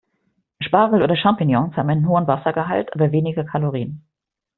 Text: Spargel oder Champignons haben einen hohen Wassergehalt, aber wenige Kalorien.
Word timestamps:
Spargel 0.63 1.03
oder 1.03 1.15
Champignons 1.15 1.77
haben 1.77 1.91
einen 1.91 2.07
hohen 2.07 2.25
Wassergehalt, 2.25 2.91
aber 2.93 3.11
wenige 3.11 3.45
Kalorien. 3.45 4.03